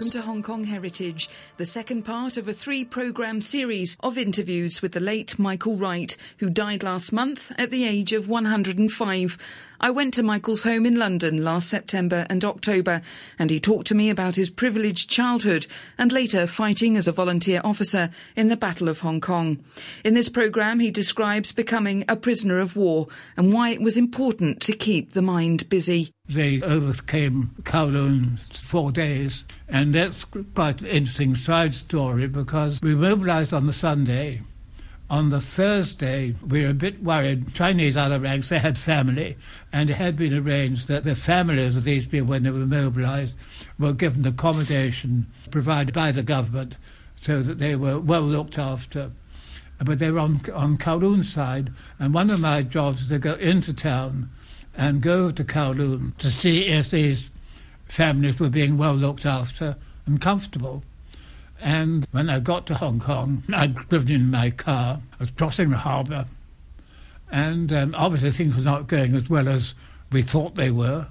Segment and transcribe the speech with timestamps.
[0.00, 1.28] Welcome to Hong Kong Heritage,
[1.58, 6.16] the second part of a three programme series of interviews with the late Michael Wright,
[6.38, 9.36] who died last month at the age of 105.
[9.82, 13.02] I went to Michael's home in London last September and October,
[13.38, 15.66] and he talked to me about his privileged childhood
[15.98, 19.62] and later fighting as a volunteer officer in the Battle of Hong Kong.
[20.02, 24.60] In this programme, he describes becoming a prisoner of war and why it was important
[24.62, 26.12] to keep the mind busy.
[26.28, 30.24] They overcame Kowloon four days, and that's
[30.54, 34.42] quite an interesting side story because we mobilised on the Sunday
[35.10, 37.52] on the Thursday, we were a bit worried.
[37.52, 39.36] Chinese other ranks, they had family,
[39.72, 43.36] and it had been arranged that the families of these people, when they were mobilised,
[43.76, 46.76] were given accommodation provided by the government
[47.20, 49.10] so that they were well looked after.
[49.84, 53.34] But they were on, on Kowloon's side, and one of my jobs was to go
[53.34, 54.30] into town
[54.76, 57.30] and go to Kowloon to see if these
[57.90, 59.76] families were being well looked after
[60.06, 60.82] and comfortable.
[61.60, 65.00] And when I got to Hong Kong, I'd driven in my car.
[65.12, 66.26] I was crossing the harbour.
[67.30, 69.74] And um, obviously things were not going as well as
[70.10, 71.06] we thought they were.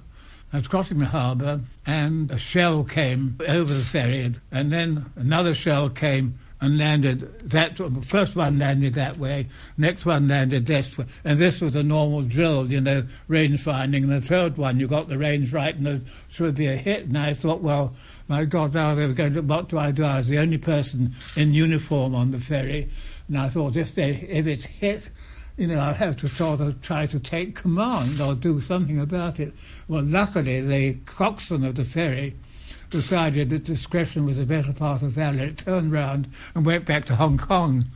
[0.52, 5.54] I was crossing the harbour and a shell came over the ferry and then another
[5.54, 11.06] shell came and landed that first one landed that way, next one landed this way,
[11.24, 14.04] and this was a normal drill, you know, range finding.
[14.04, 17.06] And the third one, you got the range right, and it should be a hit.
[17.06, 17.94] And I thought, well,
[18.28, 19.40] my God, now they were going to.
[19.40, 20.04] What do I do?
[20.04, 22.90] I was the only person in uniform on the ferry,
[23.28, 25.10] and I thought if they if it's hit.
[25.56, 29.38] You know, I'll have to sort of try to take command or do something about
[29.38, 29.52] it.
[29.88, 32.34] Well, luckily, the coxswain of the ferry
[32.90, 37.16] decided that discretion was a better part of valor, turned round and went back to
[37.16, 37.86] Hong Kong.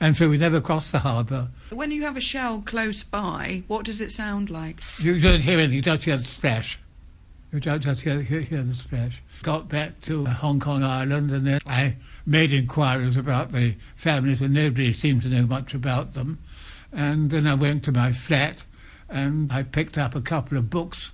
[0.00, 1.48] And so we never crossed the harbour.
[1.70, 4.80] When you have a shell close by, what does it sound like?
[4.98, 6.78] You don't hear anything, you don't hear the splash.
[7.52, 9.22] You don't just hear, hear, hear the splash.
[9.42, 14.54] Got back to Hong Kong Island and then I made inquiries about the families and
[14.54, 16.38] nobody seemed to know much about them.
[16.92, 18.64] And then I went to my flat
[19.08, 21.10] and I picked up a couple of books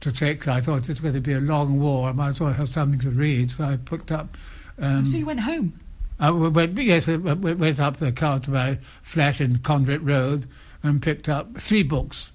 [0.00, 0.46] to take.
[0.46, 2.08] I thought this was going to be a long war.
[2.08, 3.50] I might as well have something to read.
[3.50, 4.36] So I picked up.
[4.78, 5.78] Um, so you went home.
[6.20, 10.46] I went, yes, I went up the car to my flat in Conduit Road
[10.82, 12.30] and picked up three books.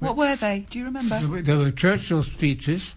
[0.00, 0.66] What were they?
[0.70, 1.18] Do you remember?
[1.42, 2.94] There were Churchill's speeches,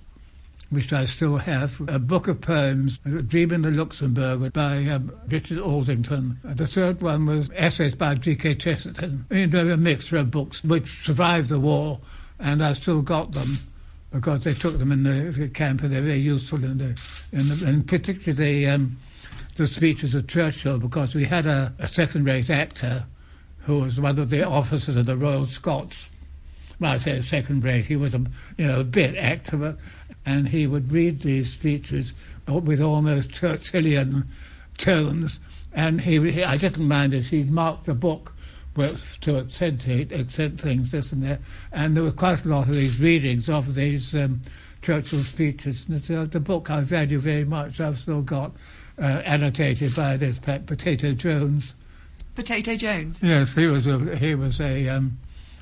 [0.69, 2.97] which I still have, a book of poems,
[3.28, 6.40] Dream in the Luxembourg by um, Richard Aldington.
[6.44, 8.56] The third one was essays by G.K.
[8.56, 9.25] Chesterton.
[9.30, 12.00] You know, a mixture of books which survived the war,
[12.40, 13.59] and I still got them
[14.13, 17.01] because they took them in the camp and they're very useful in the,
[17.31, 18.96] in the and particularly the, um,
[19.56, 23.06] the speeches of Churchill because we had a, a second-rate actor
[23.62, 26.09] who was one of the officers of the Royal Scots.
[26.79, 27.88] Well, I say second-rate.
[27.88, 28.24] He was a
[28.57, 29.78] you know a bit actor,
[30.25, 32.13] and he would read these speeches
[32.47, 34.25] with almost Churchillian
[34.78, 35.40] tones.
[35.74, 37.25] And he, I didn't mind it.
[37.25, 38.34] He'd marked the book
[38.75, 41.39] to accentuate, accent things, this and that.
[41.72, 44.41] And there were quite a lot of these readings of these um,
[44.81, 45.85] Churchill speeches.
[45.88, 48.51] And uh, the book I value very much, I've still got
[48.97, 51.75] uh, annotated by this Potato Jones.
[52.35, 53.19] Potato Jones?
[53.22, 55.19] Yes, he was a, he was a, um,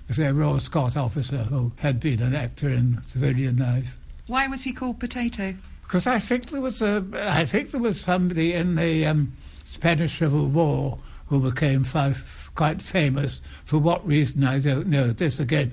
[0.07, 3.97] was a Royal Scot officer who had been an actor in civilian life.
[4.27, 5.53] Why was he called Potato?
[5.83, 9.33] Because I think there was a, I think there was somebody in the um,
[9.65, 10.97] Spanish Civil War
[11.31, 13.39] who became five, quite famous.
[13.63, 15.13] For what reason, I don't know.
[15.13, 15.71] This again,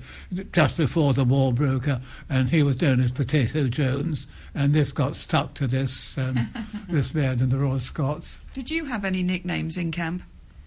[0.53, 1.99] just before the war broke out,
[2.29, 4.25] and he was known as Potato Jones,
[4.55, 6.47] and this got stuck to this um,
[6.89, 8.39] this man in the Royal Scots.
[8.53, 10.23] Did you have any nicknames in camp?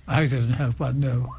[0.07, 1.37] I didn't have one, no.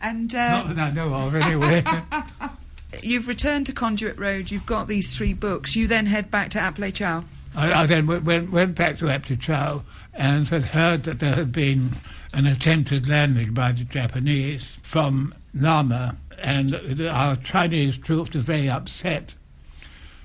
[0.00, 1.84] And uh, not that I know of, anyway.
[3.02, 4.50] you've returned to Conduit Road.
[4.50, 5.76] You've got these three books.
[5.76, 7.24] You then head back to Chow.
[7.54, 9.82] I, I then went, went back to Ap Lei Chau
[10.14, 11.90] and had heard that there had been
[12.32, 16.74] an attempted landing by the Japanese from Lamma, and
[17.08, 19.34] our Chinese troops were very upset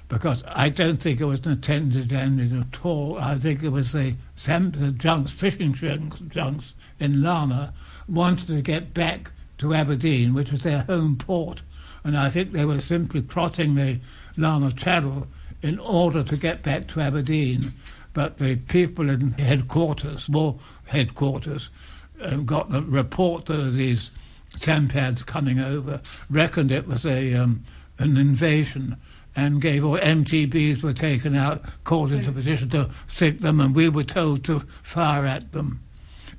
[0.07, 3.17] because I don't think it was an attempted landing at all.
[3.17, 7.73] I think it was the, the junks, fishing junks in Lamma
[8.07, 11.63] wanted to get back to Aberdeen, which was their home port,
[12.03, 13.99] and I think they were simply crossing the
[14.37, 15.27] Lamma Channel
[15.65, 17.63] in order to get back to Aberdeen.
[18.13, 21.69] But the people in headquarters, war headquarters,
[22.21, 24.11] um, got a report of these
[24.59, 27.63] sampans coming over, reckoned it was a um,
[27.97, 28.95] an invasion,
[29.35, 33.89] and gave all MTBs were taken out, called into position to sink them, and we
[33.89, 35.81] were told to fire at them.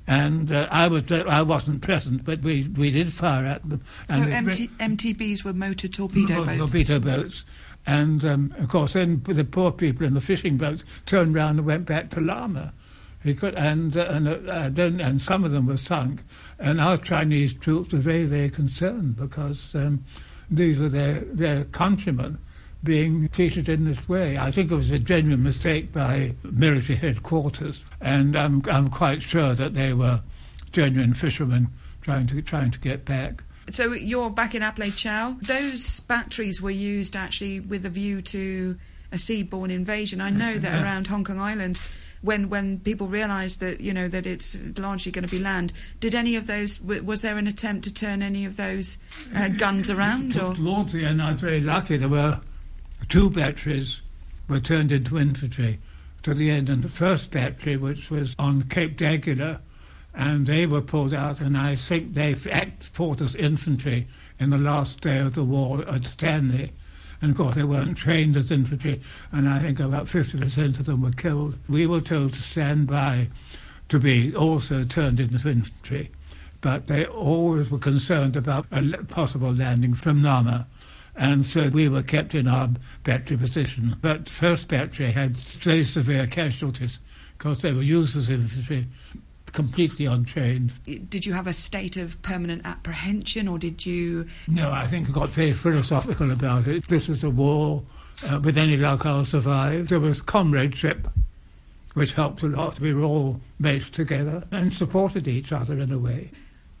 [0.07, 3.83] And uh, I was I wasn't present, but we, we did fire at them.
[4.07, 6.57] So MT, MTBs were motor torpedo boats.
[6.57, 7.45] Torpedo boats,
[7.87, 11.65] And um, of course, then the poor people in the fishing boats turned round and
[11.65, 12.73] went back to Lamma.
[13.23, 16.21] Could, and uh, and uh, then, and some of them were sunk.
[16.59, 20.05] And our Chinese troops were very very concerned because um,
[20.49, 22.37] these were their their countrymen
[22.83, 24.37] being treated in this way.
[24.37, 29.55] I think it was a genuine mistake by military headquarters, and I'm I'm quite sure
[29.55, 30.21] that they were
[30.71, 31.69] genuine fishermen
[32.01, 33.43] trying to trying to get back.
[33.69, 35.35] So you're back in Ap Chow.
[35.41, 38.77] Those batteries were used actually with a view to
[39.11, 40.21] a seaborne invasion.
[40.21, 41.79] I know that around Hong Kong Island,
[42.21, 46.15] when when people realised that you know that it's largely going to be land, did
[46.15, 48.99] any of those was there an attempt to turn any of those
[49.35, 50.37] uh, guns around?
[50.37, 50.53] Or
[50.91, 51.97] the end, I was very lucky.
[51.97, 52.39] There were
[53.09, 54.01] two batteries
[54.47, 55.79] were turned into infantry
[56.23, 59.59] to the end, and the first battery, which was on Cape d'Aguilar,
[60.17, 64.07] and they were pulled out, and I think they fought as infantry
[64.39, 66.73] in the last day of the war at Stanley.
[67.21, 68.99] And of course, they weren't trained as infantry,
[69.31, 71.59] and I think about 50% of them were killed.
[71.69, 73.29] We were told to stand by
[73.89, 76.09] to be also turned into infantry,
[76.61, 80.65] but they always were concerned about a possible landing from Nama.
[81.15, 82.69] And so we were kept in our
[83.03, 83.95] battery position.
[84.01, 86.99] But first battery had very severe casualties
[87.37, 88.87] because they were used as infantry
[89.53, 90.73] completely untrained.
[91.09, 94.27] Did you have a state of permanent apprehension, or did you?
[94.47, 96.87] No, I think I got very philosophical about it.
[96.87, 97.83] This was a war.
[98.27, 99.89] Uh, with any luck, I'll survive.
[99.89, 101.07] There was comradeship,
[101.93, 102.79] which helped a lot.
[102.79, 106.31] We were all mates together and supported each other in a way.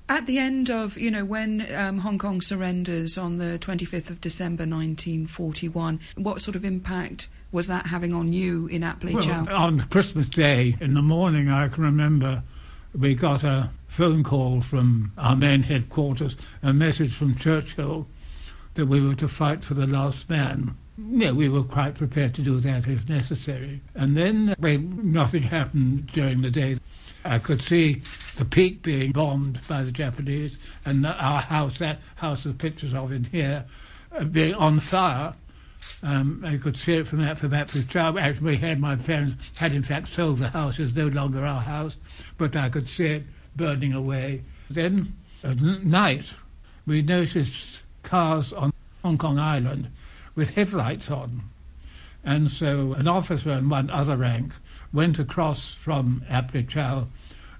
[0.09, 4.21] At the end of, you know, when um, Hong Kong surrenders on the 25th of
[4.21, 9.43] December 1941, what sort of impact was that having on you in Ap Lei Chau?
[9.43, 12.41] Well, on Christmas Day in the morning, I can remember
[12.93, 18.07] we got a phone call from our main headquarters, a message from Churchill
[18.75, 20.75] that we were to fight for the last man.
[20.97, 23.81] Yeah, we were quite prepared to do that if necessary.
[23.93, 26.77] And then well, nothing happened during the day.
[27.23, 28.01] I could see
[28.35, 33.11] the peak being bombed by the Japanese, and our house, that house with pictures of
[33.11, 33.65] in here,
[34.11, 35.33] uh, being on fire.
[36.03, 38.17] Um, I could see it from that from that perspective.
[38.17, 41.61] Actually, we had my parents had in fact sold the house; it's no longer our
[41.61, 41.97] house,
[42.37, 43.23] but I could see it
[43.55, 44.43] burning away.
[44.69, 46.33] Then at night,
[46.85, 48.73] we noticed cars on
[49.03, 49.89] Hong Kong Island
[50.35, 51.41] with headlights on,
[52.23, 54.53] and so an officer and one other rank
[54.93, 57.07] went across from Ap Lei Chau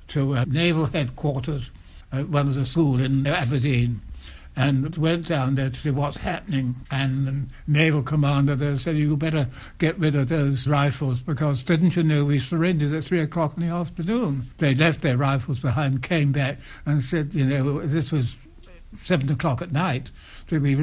[0.09, 1.69] to uh, naval headquarters
[2.11, 4.01] at one of the schools in Aberdeen
[4.57, 6.75] and went down there to see what's happening.
[6.89, 11.95] And the naval commander there said, you better get rid of those rifles because didn't
[11.95, 14.49] you know we surrendered at three o'clock in the afternoon?
[14.57, 16.57] They left their rifles behind, came back
[16.87, 18.35] and said, you know, this was
[19.03, 20.09] seven o'clock at night,
[20.49, 20.75] so we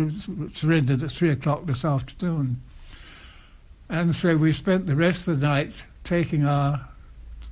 [0.55, 2.63] surrendered at three o'clock this afternoon.
[3.89, 6.89] And so we spent the rest of the night taking our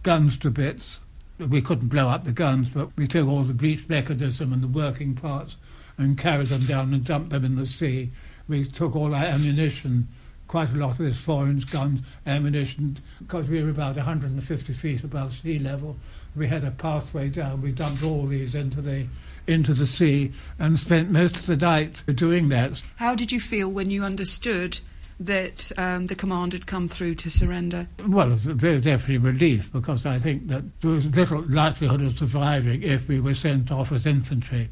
[0.04, 1.00] guns to bits.
[1.40, 4.68] We couldn't blow up the guns, but we took all the breech mechanism and the
[4.68, 5.56] working parts
[6.02, 8.10] and carried them down and dumped them in the sea.
[8.48, 10.08] We took all our ammunition,
[10.48, 15.32] quite a lot of this foreign guns, ammunition, because we were about 150 feet above
[15.32, 15.96] sea level.
[16.36, 17.62] We had a pathway down.
[17.62, 19.06] We dumped all these into the
[19.46, 22.80] into the sea and spent most of the night doing that.
[22.96, 24.78] How did you feel when you understood
[25.18, 27.88] that um, the command had come through to surrender?
[28.06, 32.82] Well, it was definitely relief because I think that there was little likelihood of surviving
[32.82, 34.68] if we were sent off as infantry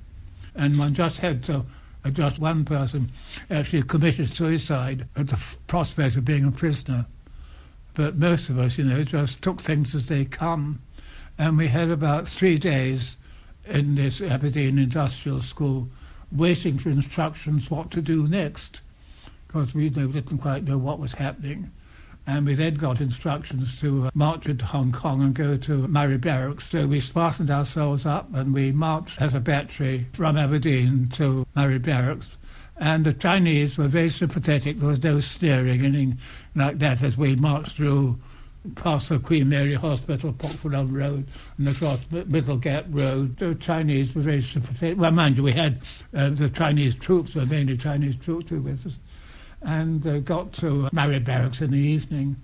[0.55, 1.65] and one just had to
[2.05, 3.11] uh, just one person
[3.51, 7.07] actually committed suicide at the f- prospect of being a prisoner.
[7.95, 10.81] But most of us, you know, just took things as they come.
[11.39, 13.17] And we had about three days
[13.67, 15.89] in this Aberdeen Industrial School
[16.33, 18.81] waiting for instructions what to do next
[19.47, 21.71] because we didn't quite know what was happening.
[22.31, 26.17] And we then got instructions to uh, march into Hong Kong and go to Murray
[26.17, 26.71] Barracks.
[26.71, 31.81] So we fastened ourselves up and we marched as a battery from Aberdeen to Murray
[31.81, 32.29] Barracks.
[32.77, 34.79] And the Chinese were very sympathetic.
[34.79, 36.19] There was no sneering, anything
[36.55, 38.21] like that, as we marched through
[38.77, 41.27] past the Queen Mary Hospital, Pok Road,
[41.59, 43.39] and across Middle Gap Road.
[43.39, 44.99] The Chinese were very sympathetic.
[44.99, 45.81] Well, mind you, we had
[46.15, 49.01] uh, the Chinese troops, were mainly Chinese troops were with us
[49.63, 52.37] and uh, got to Murray Barracks in the evening.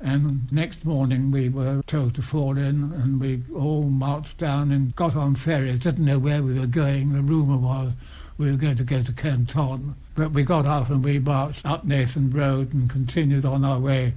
[0.00, 4.94] And next morning we were told to fall in, and we all marched down and
[4.96, 5.78] got on ferries.
[5.78, 7.12] Didn't know where we were going.
[7.12, 7.92] The rumour was
[8.38, 9.94] we were going to go to Canton.
[10.14, 14.14] But we got off and we marched up Nathan Road and continued on our way,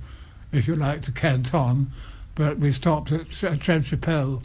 [0.51, 1.91] if you like, to Canton.
[2.33, 4.41] But we stopped at Trenchapel,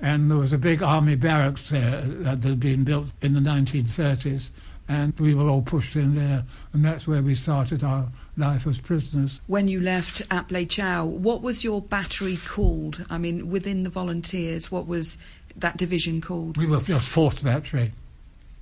[0.00, 4.50] and there was a big army barracks there that had been built in the 1930s
[4.88, 8.78] and we were all pushed in there, and that's where we started our life as
[8.78, 9.40] prisoners.
[9.46, 13.04] When you left Ap Lei Chau, what was your battery called?
[13.10, 15.18] I mean, within the volunteers, what was
[15.56, 16.56] that division called?
[16.56, 17.92] We were just fourth battery.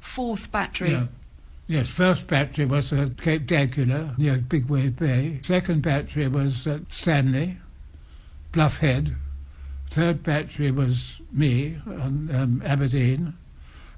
[0.01, 0.93] Fourth battery.
[0.93, 1.07] Yeah.
[1.67, 5.41] Yes, first battery was at Cape D'Aguilar, near Big Wave Bay.
[5.43, 7.57] Second battery was at Stanley,
[8.53, 9.17] Bluff Head.
[9.91, 13.35] Third battery was me on um, Aberdeen.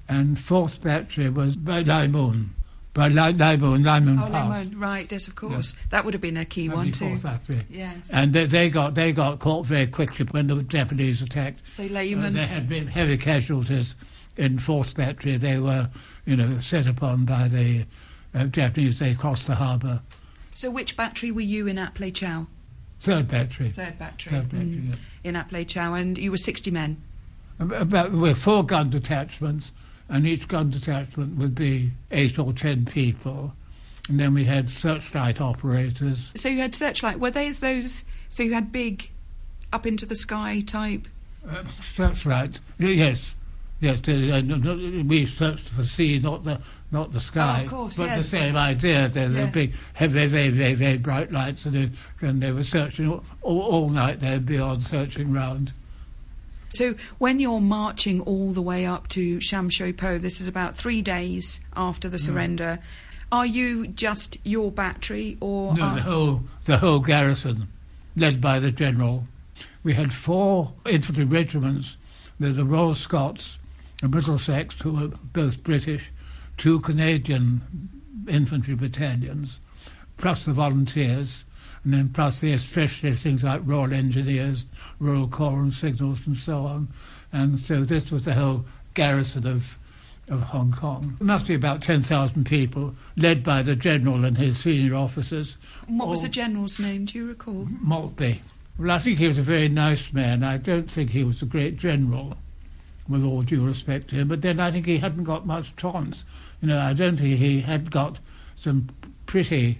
[0.09, 2.49] And fourth battery was by Lyemun.
[2.93, 4.49] By Lyemun, Lyemun Oh, Pass.
[4.49, 5.75] Lemon, right, yes, of course.
[5.91, 7.17] That would have been a key That'd one too.
[7.19, 7.65] battery.
[7.69, 8.09] Yes.
[8.11, 11.61] And they, they got they got caught very quickly when the Japanese attacked.
[11.73, 13.95] so Uh, there had been heavy casualties
[14.37, 15.37] in Fourth Battery.
[15.37, 15.89] They were,
[16.25, 17.85] you know, set upon by the
[18.33, 18.99] uh, Japanese.
[18.99, 20.01] They crossed the harbour.
[20.55, 22.47] so which battery were you in at Lei Chau?
[23.01, 23.69] Third Battery.
[23.69, 24.31] Third battery.
[24.31, 24.65] Third Battery.
[24.65, 24.89] Mm.
[24.89, 24.95] yeah.
[25.23, 26.99] In Ap Lei Chau, and you were 60 men.
[27.59, 29.71] Ab- About with four gun detachments,
[30.09, 33.53] and each gun detachment would be eight or ten people,
[34.09, 36.31] and then we had searchlight operators.
[36.35, 37.19] So you had searchlight.
[37.19, 38.05] Were they those?
[38.29, 39.09] So you had big,
[39.73, 41.07] up into the sky type.
[41.47, 43.35] Uh, searchlights, yes.
[43.79, 46.59] Yes, uh, we searched for sea, not the
[46.91, 47.59] not the sky.
[47.59, 48.17] Oh, of course, but yes.
[48.17, 49.07] the same idea.
[49.07, 49.53] They're, Yes.
[49.53, 53.61] big, heavy, very, very, very bright lights, and they, and they were searching all, all,
[53.61, 54.19] all night.
[54.21, 55.73] They'd be on searching round.
[56.77, 60.75] So when you're marching all the way up to Sham Shui Po, this is about
[60.77, 62.11] three days after Mm.
[62.11, 62.79] the surrender.
[63.31, 67.67] Are you just your battery, or No, are- the whole the whole garrison,
[68.15, 69.27] led by the general.
[69.83, 71.97] We had four infantry regiments.
[72.39, 73.57] There's the Royal Scots,
[74.01, 76.11] the Middlesex, who were both British,
[76.57, 77.61] two Canadian
[78.27, 79.59] infantry battalions,
[80.17, 81.43] plus the volunteers,
[81.87, 84.65] and then plus the especially things like Royal Engineers,
[84.99, 86.89] Royal Corps and Signals, and so on.
[87.31, 89.77] And so this was the whole garrison of
[90.27, 91.15] of Hong Kong.
[91.17, 95.55] It must be about 10,000 people, led by the general and his senior officers.
[95.87, 97.05] and what was the general's name?
[97.05, 97.65] Do you recall?
[97.79, 98.41] Maltby.
[98.77, 100.43] Well, I think he was a very nice man.
[100.43, 102.35] I don't think he was a great general,
[103.07, 104.27] with all due respect to him.
[104.27, 106.25] But then I think he hadn't got much chance.
[106.61, 108.19] You know, I don't think he had got
[108.57, 108.89] some
[109.25, 109.79] pretty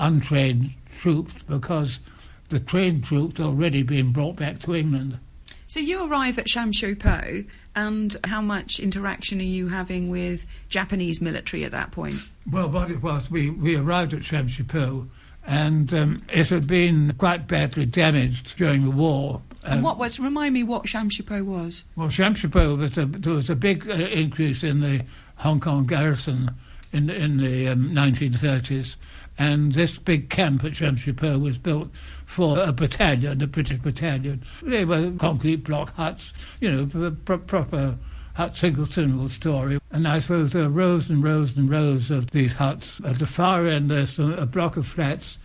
[0.00, 2.00] untrained troops because
[2.48, 5.18] the trained troops already been brought back to England.
[5.66, 7.42] So you arrive at Sham Shui Po,
[7.74, 12.16] and how much interaction are you having with Japanese military at that point?
[12.50, 15.08] Well, what it was, we, we arrived at Sham Shui Po
[15.46, 19.42] and um, it had been quite badly damaged during the war.
[19.64, 20.18] And Um, what was?
[20.18, 21.84] Remind me what Sham Shui Po was.
[21.94, 25.04] Well, Sham Shui Po was a, there was a big uh, increase in the
[25.36, 26.50] Hong Kong garrison
[26.92, 28.96] in the, in the um, 1930s,
[29.38, 31.90] and this big camp at Sham Shui Po was built
[32.24, 34.42] for a battalion, a British battalion.
[34.62, 37.96] They were concrete block huts, you know, proper
[38.34, 39.78] hut, single single story.
[39.90, 43.00] And I suppose there are rows and rows and rows of these huts.
[43.04, 45.38] At the far end, there's a, block of flats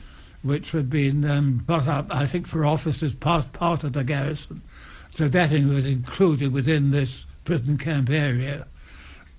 [0.44, 4.62] which had been um, got up, I think, for officers, part, part of the garrison.
[5.16, 8.66] So that was included within this prison camp area.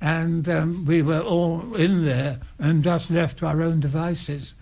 [0.03, 4.53] And um, we were all in there and just left to our own devices.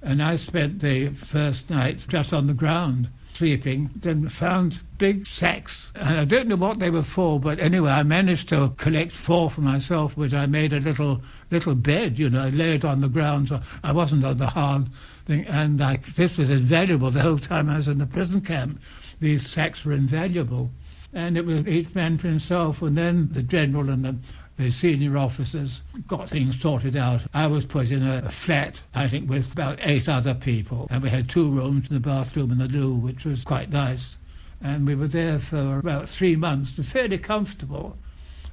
[0.00, 5.90] And I spent the first night just on the ground, sleeping, then found big sacks.
[5.96, 9.50] And I don't know what they were for, but anyway, I managed to collect four
[9.50, 13.00] for myself, which I made a little little bed, you know, I lay it on
[13.00, 14.86] the ground, so I wasn't on the hard
[15.24, 15.46] thing.
[15.46, 18.80] And I, this was invaluable the whole time I was in the prison camp.
[19.18, 20.70] These sacks were invaluable.
[21.12, 24.16] And it was each man for himself, and then the general and the
[24.56, 27.22] the senior officers got things sorted out.
[27.34, 31.10] I was put in a, flat, I think, with about eight other people, and we
[31.10, 34.16] had two rooms, the bathroom and the loo, which was quite nice.
[34.62, 37.98] And we were there for about three months, fairly comfortable.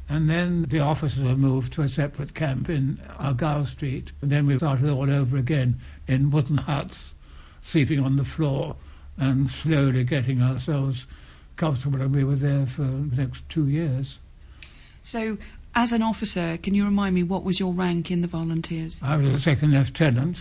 [0.10, 4.12] And then the officers were moved to a separate camp in Argyle Street.
[4.22, 7.14] And then we started all over again in wooden huts,
[7.64, 8.76] sleeping on the floor,
[9.18, 11.06] and slowly getting ourselves
[11.56, 12.02] comfortable.
[12.02, 14.20] And we were there for the next two years.
[15.04, 15.38] So,
[15.76, 19.00] as an officer, can you remind me what was your rank in the volunteers?
[19.02, 20.40] I was a second lieutenant,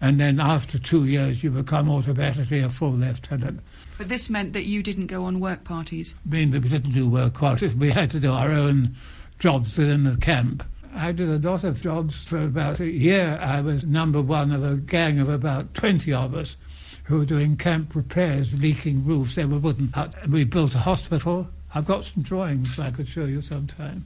[0.00, 3.60] and then after two years you become automatically a full lieutenant.
[3.98, 6.14] But this meant that you didn't go on work parties.
[6.24, 8.96] Meaning that we didn't do work quarters, we had to do our own
[9.38, 10.64] jobs within the camp.
[10.94, 13.38] I did a lot of jobs for about a year.
[13.40, 16.56] I was number one of a gang of about 20 of us
[17.04, 19.34] who were doing camp repairs, leaking roofs.
[19.34, 19.92] They were wooden.
[20.28, 21.46] We built a hospital.
[21.74, 24.04] I've got some drawings I could show you sometime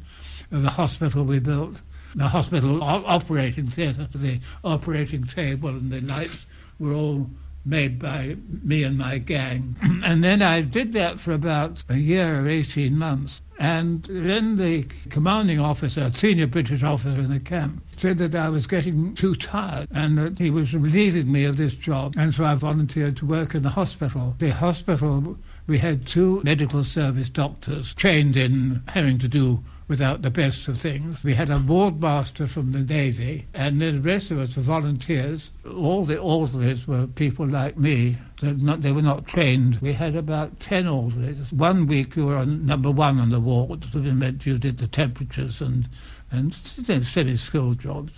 [0.62, 1.80] the hospital we built.
[2.14, 6.46] The hospital operating theatre, the operating table and the lights
[6.78, 7.28] were all
[7.64, 9.76] made by me and my gang.
[10.04, 13.40] and then I did that for about a year or 18 months.
[13.58, 18.49] And then the commanding officer, a senior British officer in the camp, said that I
[18.49, 22.14] was getting too tired and that he was relieving me of this job.
[22.18, 24.34] And so I volunteered to work in the hospital.
[24.38, 30.31] The hospital, we had two medical service doctors trained in having to do without the
[30.31, 31.23] best of things.
[31.23, 35.53] We had a ward master from the Navy, and the rest of us were volunteers.
[35.69, 38.17] All the orderlies were people like me.
[38.43, 39.76] Not, they were not trained.
[39.81, 41.53] We had about 10 orderlies.
[41.53, 44.87] One week you were on number one on the ward, which meant you did the
[44.87, 45.88] temperatures and,
[46.31, 48.12] and semi-skilled jobs.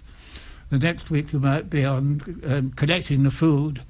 [0.71, 3.83] The next week you might be on um, collecting the food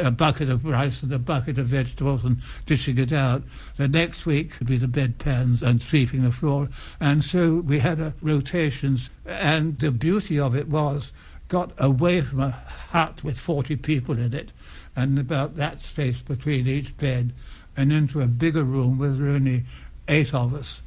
[0.00, 3.42] a bucket of rice and a bucket of vegetables and dishing it out.
[3.76, 6.68] The next week would be the bedpans and sweeping the floor.
[7.00, 9.10] And so we had a rotations.
[9.26, 11.12] And the beauty of it was
[11.48, 14.52] got away from a hut with 40 people in it
[14.96, 17.32] and about that space between each bed
[17.76, 19.64] and into a bigger room with only
[20.08, 20.82] eight of us,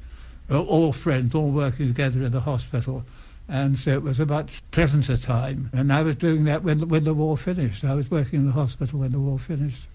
[0.49, 3.03] all friends, all working together in the hospital.
[3.47, 5.69] And so it was a much pleasanter time.
[5.71, 7.83] And I was doing that when, when the war finished.
[7.83, 9.87] I was working in the hospital when the war finished.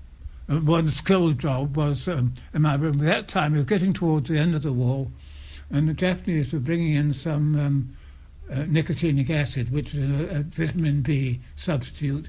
[0.50, 3.00] And one skilled job was um, in my room.
[3.00, 5.06] At that time, it was getting towards the end of the war,
[5.70, 7.96] and the Japanese were bringing in some um,
[8.50, 12.28] uh, nicotinic acid, which is a, a, vitamin B substitute.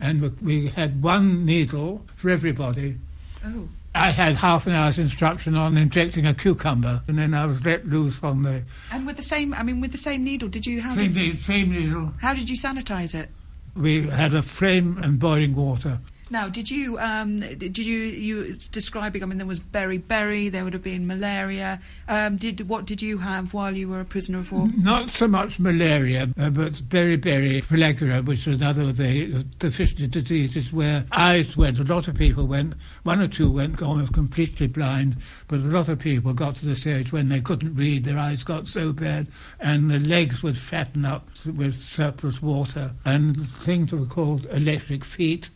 [0.00, 2.96] And we, we had one needle for everybody.
[3.44, 3.68] Oh.
[3.98, 7.84] I had half an hour's instruction on injecting a cucumber, and then I was let
[7.84, 8.62] loose on the.
[8.92, 10.80] And with the same, I mean, with the same needle, did you?
[10.80, 12.12] How same, did same needle.
[12.20, 13.28] How did you sanitize it?
[13.74, 15.98] We had a flame and boiling water.
[16.30, 19.22] Now, did you um, did you you describing?
[19.22, 20.50] I mean, there was beriberi.
[20.52, 21.80] There would have been malaria.
[22.06, 24.68] Um, did what did you have while you were a prisoner of war?
[24.76, 30.72] Not so much malaria, uh, but beriberi, pellagra, which was another of the deficiency diseases
[30.72, 31.78] where eyes went.
[31.78, 32.74] A lot of people went.
[33.04, 35.16] One or two went almost completely blind,
[35.48, 38.04] but a lot of people got to the stage when they couldn't read.
[38.04, 39.28] Their eyes got so bad,
[39.60, 45.48] and the legs would fatten up with surplus water, and things were called electric feet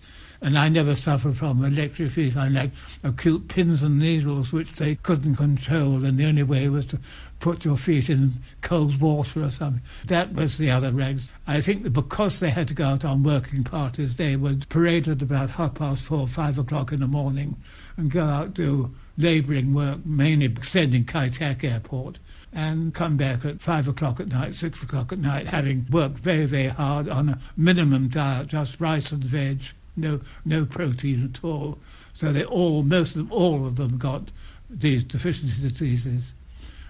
[0.42, 2.40] and I never suffered from electric fever.
[2.40, 2.72] I like
[3.04, 6.98] acute pins and needles which they couldn't control, and the only way was to
[7.38, 9.82] put your feet in cold water or something.
[10.06, 11.30] That was the other rags.
[11.46, 15.22] I think that because they had to go out on working parties, they were paraded
[15.22, 17.56] about half past four, five o'clock in the morning,
[17.96, 22.18] and go out do labouring work, mainly sending Kai Tak Airport
[22.52, 26.44] and come back at five o'clock at night, six o'clock at night, having worked very,
[26.46, 29.62] very hard on a minimum diet, just rice and veg,
[29.96, 31.78] no no protein at all.
[32.14, 34.30] So they all, most of them, all of them got
[34.68, 36.34] these deficiency diseases,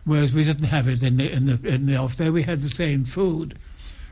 [0.05, 2.17] whereas we didn't have it in the in the in the off.
[2.17, 3.59] There we had the same food.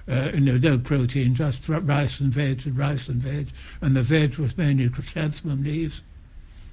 [0.09, 3.49] Uh, you know, no protein, just rice and veg and rice and veg,
[3.81, 6.03] and the veg was mainly chrysanthemum leaves,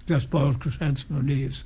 [0.07, 1.63] just boiled chrysanthemum leaves.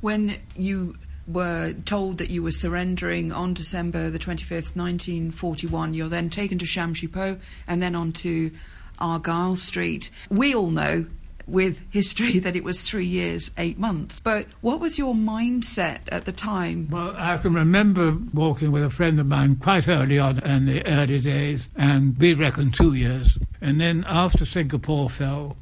[0.00, 0.96] When you
[1.28, 6.66] were told that you were surrendering on December the 25th, 1941, you're then taken to
[6.66, 8.50] Sham Shui and then on to
[8.98, 10.10] Argyle Street.
[10.30, 11.06] We all know
[11.46, 14.20] with history that it was three years, eight months.
[14.20, 16.88] But what was your mindset at the time?
[16.90, 20.86] Well, I can remember walking with a friend of mine quite early on in the
[20.86, 23.38] early days, and we reckon two years.
[23.60, 25.56] And then after Singapore fell,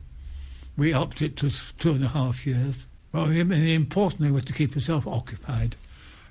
[0.77, 2.87] we it to two and a half years.
[3.12, 5.77] Well, the important thing was to keep yourself occupied.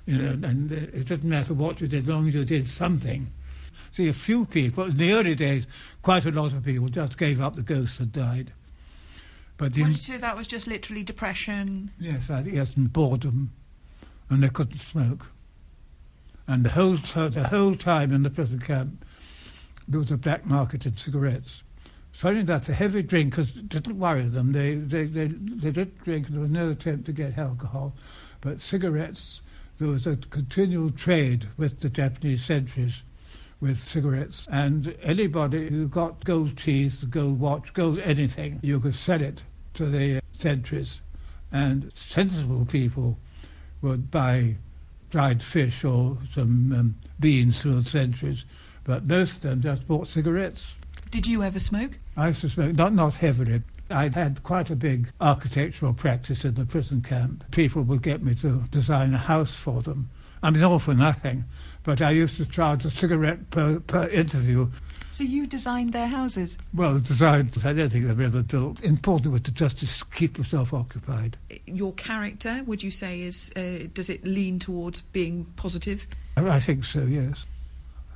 [0.06, 2.66] You know, and uh, it didn't matter what you did, as long as you did
[2.66, 3.30] something.
[3.92, 5.66] See, a few people, in the early days,
[6.02, 8.52] quite a lot of people just gave up the ghost had died.
[9.56, 11.90] But in, so that was just literally depression?
[11.98, 13.52] Yes, I, yes, and boredom.
[14.30, 15.26] And they couldn't smoke.
[16.46, 19.04] And the whole, the whole time in the prison camp,
[19.86, 21.62] there was a black market in cigarettes.
[22.12, 24.52] So that's a heavy drink because it didn't worry them.
[24.52, 27.94] They, they, they, they didn't drink, there was no attempt to get alcohol.
[28.40, 29.42] But cigarettes,
[29.78, 33.02] there was a continual trade with the Japanese sentries
[33.60, 39.20] with cigarettes, and anybody who got gold teeth, gold watch, gold anything, you could sell
[39.20, 39.42] it
[39.74, 41.00] to the sentries,
[41.52, 43.18] and sensible people
[43.82, 44.56] would buy
[45.10, 48.44] dried fish or some um, beans through the sentries,
[48.84, 50.74] but most of them just bought cigarettes.
[51.10, 51.98] Did you ever smoke?
[52.16, 53.62] I used to smoke, not, not heavily.
[53.90, 57.44] I had quite a big architectural practice in the prison camp.
[57.50, 60.08] People would get me to design a house for them.
[60.42, 61.44] I mean, all for nothing
[61.82, 64.68] but I used to charge a cigarette per, per interview.
[65.10, 66.56] So you designed their houses?
[66.72, 68.82] Well, designed, I don't think they ever built.
[68.82, 71.36] Important was to just keep yourself occupied.
[71.66, 76.06] Your character, would you say, is uh, does it lean towards being positive?
[76.36, 77.46] I think so, yes.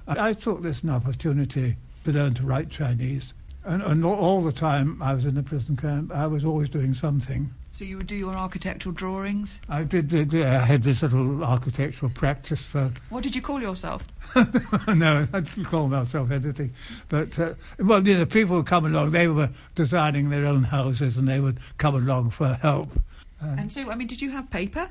[0.06, 3.34] I, I took this an opportunity to learn to write Chinese.
[3.64, 6.94] And, and all the time I was in the prison camp, I was always doing
[6.94, 7.52] something.
[7.74, 9.60] So you would do your architectural drawings?
[9.68, 12.72] I did, I had this little architectural practice.
[12.72, 14.06] Uh, what did you call yourself?
[14.86, 16.72] no, I didn't call myself anything.
[17.08, 21.16] But, uh, well, you know, people would come along, they were designing their own houses
[21.16, 22.90] and they would come along for help.
[23.42, 24.88] Uh, and so, I mean, did you have paper?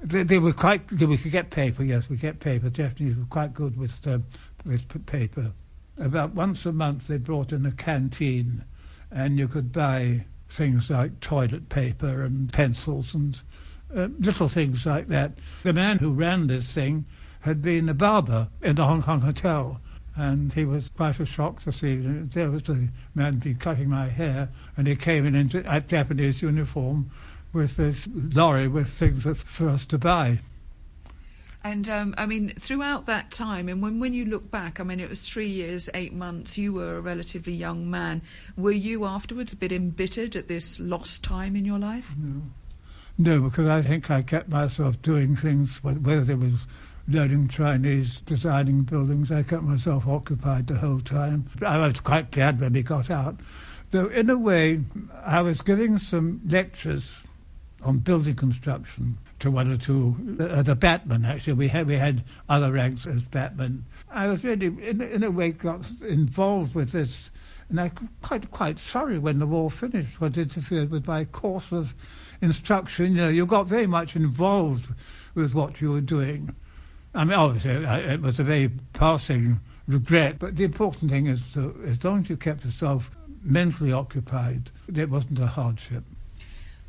[0.00, 2.70] They, they were quite, we could get paper, yes, we get paper.
[2.70, 4.24] Japanese were quite good with, um,
[4.66, 5.52] with paper.
[5.96, 8.64] About once a month they brought in a canteen
[9.12, 13.38] and you could buy things like toilet paper and pencils and
[13.94, 15.32] uh, little things like that.
[15.62, 17.06] The man who ran this thing
[17.40, 19.80] had been a barber in the Hong Kong hotel,
[20.14, 24.08] and he was quite a shock to see there was the man been cutting my
[24.08, 27.10] hair, and he came in in Japanese uniform
[27.52, 30.40] with this lorry with things for us to buy.
[31.62, 34.98] And um, I mean, throughout that time, and when, when you look back, I mean,
[34.98, 38.22] it was three years, eight months, you were a relatively young man.
[38.56, 42.14] Were you afterwards a bit embittered at this lost time in your life?
[42.18, 42.42] No.
[43.18, 46.66] No, because I think I kept myself doing things, whether it was
[47.06, 51.50] learning Chinese, designing buildings, I kept myself occupied the whole time.
[51.60, 53.38] I was quite glad when we got out.
[53.90, 54.82] Though, in a way,
[55.26, 57.16] I was giving some lectures
[57.82, 61.24] on building construction to one or two uh, the batman.
[61.24, 63.84] Actually, we had we had other ranks as batman.
[64.10, 67.30] I was really, in, in a way, got involved with this,
[67.68, 67.90] and I
[68.22, 71.94] quite quite sorry when the war finished, what interfered with my course of
[72.40, 73.16] instruction.
[73.16, 74.86] You know, you got very much involved
[75.34, 76.54] with what you were doing.
[77.14, 82.04] I mean, obviously, it was a very passing regret, but the important thing is, as
[82.04, 83.10] long as you kept yourself
[83.42, 86.04] mentally occupied, it wasn't a hardship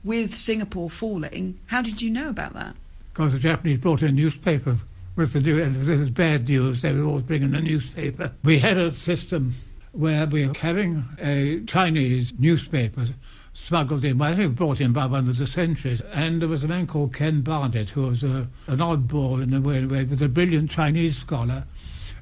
[0.03, 1.59] with Singapore falling.
[1.67, 2.75] How did you know about that?
[3.13, 4.77] Because the Japanese brought in a newspaper
[5.15, 7.61] with the news, and if there was bad news, they would always bring in a
[7.61, 8.31] newspaper.
[8.43, 9.55] We had a system
[9.91, 13.07] where we were having a Chinese newspaper
[13.53, 16.63] smuggled in, well, I think brought in by one of the sentries, and there was
[16.63, 20.21] a man called Ken Barnett, who was a, an oddball in a way, way, was
[20.21, 21.65] a brilliant Chinese scholar,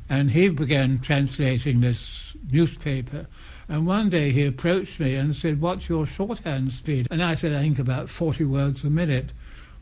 [0.10, 3.28] and he began translating this newspaper
[3.70, 7.08] and one day he approached me and said, What's your shorthand speed?
[7.12, 9.32] And I said, I think about 40 words a minute.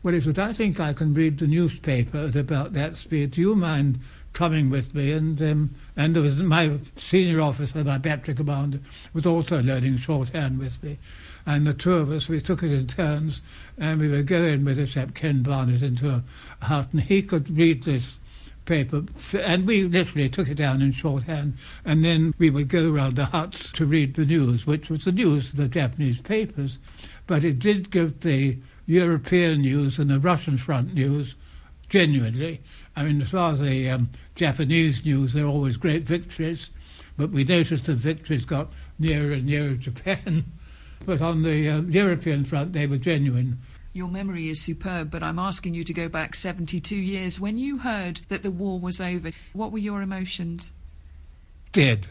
[0.02, 3.32] Well, he said, I think I can read the newspaper at about that speed.
[3.32, 3.98] Do you mind
[4.34, 5.10] coming with me?
[5.12, 8.80] And um, and there was my senior officer, my battery commander,
[9.14, 10.98] was also learning shorthand with me.
[11.46, 13.40] And the two of us, we took it in turns,
[13.78, 16.22] and we were going with this chap, Ken Barnett, into a
[16.64, 18.17] hut, and he could read this
[18.68, 19.02] paper,
[19.32, 21.54] and we literally took it down in shorthand,
[21.84, 25.10] and then we would go around the huts to read the news, which was the
[25.10, 26.78] news of the Japanese papers,
[27.26, 31.34] but it did give the European news and the Russian front news
[31.88, 32.60] genuinely.
[32.94, 36.70] I mean, as far as the um, Japanese news, they're always great victories,
[37.16, 40.44] but we noticed the victories got nearer and nearer Japan.
[41.06, 43.60] But on the uh, European front, they were genuine.
[43.92, 47.40] Your memory is superb, but I'm asking you to go back 72 years.
[47.40, 50.72] When you heard that the war was over, what were your emotions?
[51.72, 52.06] Dead.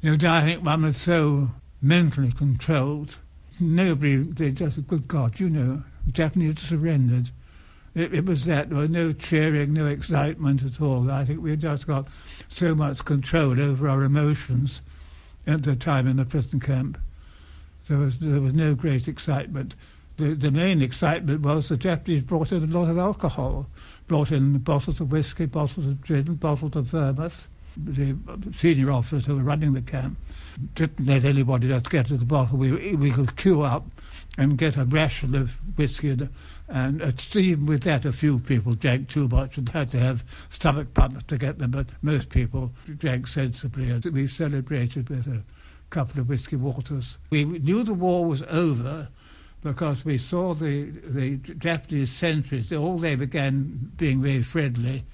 [0.00, 1.50] You know, I think one was so
[1.82, 3.16] mentally controlled.
[3.58, 7.30] Nobody, they just, good God, you know, Japanese surrendered.
[7.94, 8.70] It, it, was that.
[8.70, 11.10] There was no cheering, no excitement at all.
[11.10, 12.06] I think we had just got
[12.48, 14.80] so much control over our emotions
[15.46, 16.98] at the time in the prison camp.
[17.88, 19.74] There was, there was no great excitement
[20.20, 23.66] the, the main excitement was the Japanese brought in a lot of alcohol,
[24.06, 27.48] brought in bottles of whiskey, bottles of gin, bottles of vermouth.
[27.76, 28.16] The
[28.54, 30.18] senior officers who were running the camp
[30.74, 32.58] didn't let anybody just get to the bottle.
[32.58, 33.86] We, we could queue up
[34.36, 36.28] and get a ration of whiskey and,
[36.68, 40.92] and even with that a few people drank too much and had to have stomach
[40.94, 43.90] pumps to get them, but most people drank sensibly.
[43.90, 45.42] And we celebrated with a
[45.90, 47.16] couple of whiskey waters.
[47.30, 49.08] We knew the war was over
[49.62, 55.04] because we saw the, the Japanese sentries, all they began being very friendly,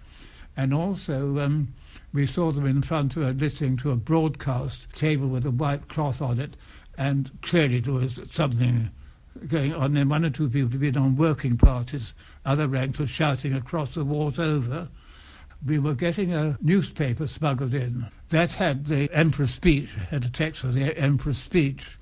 [0.56, 1.74] and also um,
[2.12, 5.88] we saw them in front of a, listening to a broadcast table with a white
[5.88, 6.56] cloth on it,
[6.96, 8.90] and clearly there was something
[9.48, 9.94] going on.
[9.94, 13.94] Then one or two people had been on working parties, other ranks were shouting across
[13.94, 14.88] the war's over.
[15.64, 18.06] We were getting a newspaper smuggled in.
[18.28, 21.98] That had the Emperor's speech, had a text of the Emperor's speech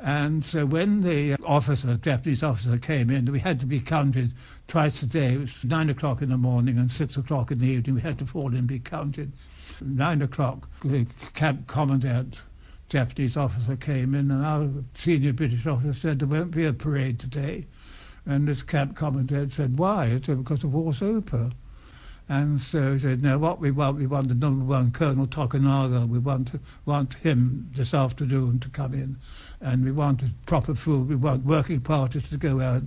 [0.00, 4.32] and so when the officer, Japanese officer, came in, we had to be counted
[4.68, 5.34] twice a day.
[5.34, 7.96] It was nine o'clock in the morning and six o'clock in the evening.
[7.96, 9.32] We had to fall in and be counted.
[9.80, 12.42] Nine o'clock, the camp commandant,
[12.88, 17.18] Japanese officer, came in, and our senior British officer said there won't be a parade
[17.18, 17.66] today.
[18.26, 20.18] And this camp commandant said, why?
[20.18, 21.50] Because the war's over.
[22.28, 26.06] And so he said, no, what we want, we want the number one Colonel Tokunaga.
[26.06, 26.50] We want
[26.84, 29.16] want him this afternoon to come in.
[29.60, 31.08] And we wanted proper food.
[31.08, 32.82] We want working parties to go out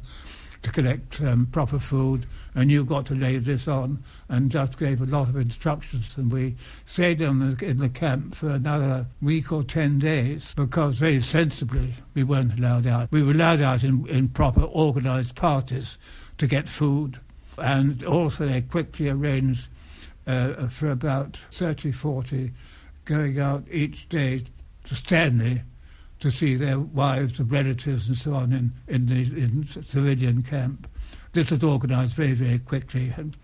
[0.63, 2.25] to collect um, proper food.
[2.53, 4.03] And you've got to lay this on.
[4.29, 6.17] And just gave a lot of instructions.
[6.17, 6.55] And we
[6.86, 11.95] stayed in the, in the camp for another week or ten days because very sensibly
[12.13, 13.12] we weren't allowed out.
[13.12, 15.97] We were allowed out in, in proper organised parties
[16.38, 17.19] to get food
[17.57, 19.67] and also they quickly arranged
[20.27, 22.51] uh, for about 30, 40
[23.05, 24.43] going out each day
[24.86, 25.62] to Stanley
[26.21, 30.88] to see their wives and relatives and so on in, in the in civilian camp.
[31.34, 33.13] This was organised very, very quickly.
[33.17, 33.36] And,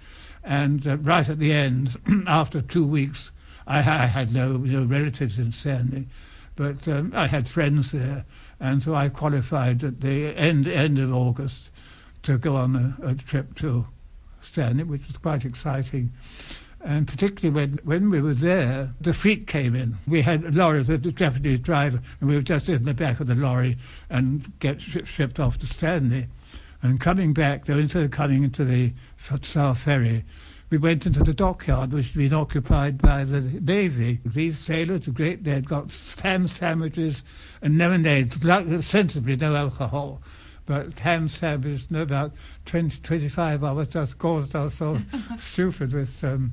[0.43, 3.31] and uh, right at the end, after two weeks,
[3.65, 6.07] I, I had no, no, relatives in Stanley,
[6.55, 8.25] but um, I had friends there.
[8.59, 11.71] And so I qualified at the end, end of August
[12.23, 13.87] to go on a, a trip to
[14.41, 16.11] Stanley, which was quite exciting.
[16.87, 19.97] And particularly when, when we were there, the fleet came in.
[20.07, 23.19] We had a lorry with a Japanese driver, and we were just in the back
[23.19, 23.77] of the lorry
[24.09, 26.27] and get shipped off to Stanley.
[26.81, 30.23] And coming back, though, instead of coming into the South Ferry,
[30.69, 34.21] we went into the dockyard, which had been occupied by the Navy.
[34.23, 35.91] These sailors, the great, they had got
[36.23, 37.21] ham sandwiches
[37.61, 38.33] and lemonade,
[38.81, 40.21] sensibly no alcohol
[40.67, 42.33] but ham sandwiches, no, about
[42.65, 44.99] 20, 25 hours just caused us so
[45.37, 46.23] stupid with.
[46.23, 46.51] Um,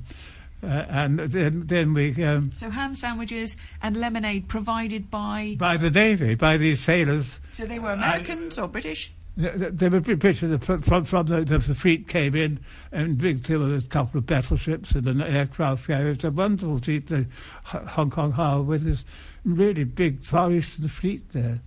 [0.63, 2.23] uh, and then, then we.
[2.23, 5.57] Um, so ham sandwiches and lemonade provided by.
[5.59, 7.39] By the Navy, by these sailors.
[7.53, 9.11] So they were Americans I, or British?
[9.37, 10.39] They, were British.
[10.39, 12.61] From, from the, the, fleet came in,
[12.93, 16.11] and big, there were a couple of battleships and an aircraft carrier.
[16.11, 17.27] It's a wonderful to the
[17.65, 19.03] Hong Kong harbour with this
[19.43, 21.59] really big Far Eastern fleet there.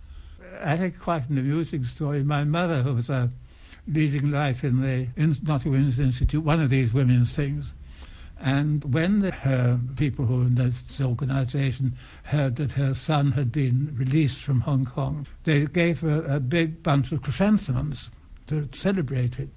[0.63, 2.23] I had quite an amusing story.
[2.23, 3.31] My mother, who was a
[3.87, 7.73] leading light in the in, not women's institute, one of these women's things,
[8.41, 13.51] and when the, her people who were in this organisation heard that her son had
[13.51, 18.11] been released from Hong Kong, they gave her a big bunch of chrysanthemums
[18.47, 19.49] to celebrate it.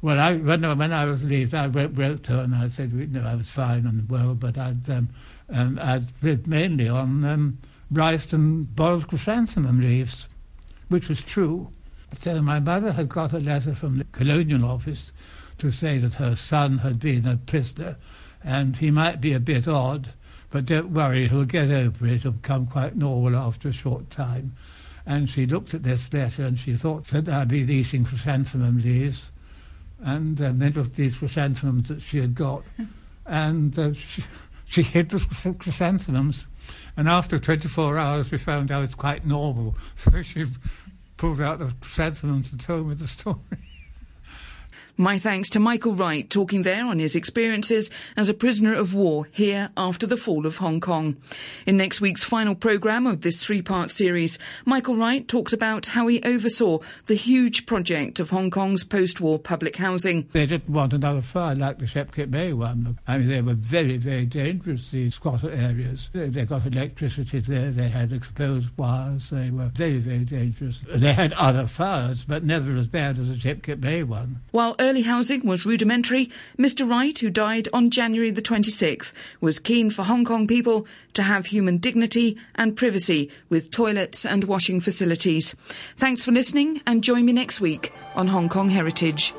[0.00, 2.92] Well, I, when, when I was released, I wrote, wrote to her and I said,
[2.92, 5.08] you know, I was fine and well, but I'd, um,
[5.48, 7.58] um, I'd lived mainly on um,
[7.90, 10.26] rice and chrysanthemum leaves,
[10.88, 11.68] which was true.
[12.22, 15.12] So my mother had got a letter from the colonial office
[15.58, 17.96] to say that her son had been a prisoner
[18.42, 20.10] and he might be a bit odd,
[20.50, 22.22] but don't worry, he'll get over it.
[22.22, 24.54] He'll become quite normal after a short time.
[25.06, 29.30] And she looked at this letter and she thought that I'd be eating chrysanthemum leaves.
[30.00, 32.62] And um, then looked at these chrysanthemums that she had got.
[33.26, 34.24] and uh, she,
[34.66, 36.46] she hid the chrysanthemums
[36.96, 39.76] and after 24 hours, we found out it's quite normal.
[39.96, 40.46] So she
[41.16, 43.38] pulled out the chrysanthemums and told me the story.
[44.96, 49.26] My thanks to Michael Wright talking there on his experiences as a prisoner of war
[49.32, 51.16] here after the fall of Hong Kong.
[51.66, 56.22] In next week's final programme of this three-part series, Michael Wright talks about how he
[56.22, 60.28] oversaw the huge project of Hong Kong's post-war public housing.
[60.30, 62.96] They didn't want another fire like the Shep Bay one.
[63.08, 66.08] I mean, they were very, very dangerous, these squatter areas.
[66.12, 70.80] They, got electricity there, they had exposed wires, they were very, very dangerous.
[70.88, 74.40] They had other fires, but never as bad as the Shek Kip Mei one.
[74.52, 76.88] While early housing was rudimentary, Mr.
[76.88, 81.46] Wright, who died on January the 26th, was keen for Hong Kong people to have
[81.46, 85.56] human dignity and privacy with toilets and washing facilities.
[85.96, 89.34] Thanks for listening and join me next week on Hong Kong Heritage.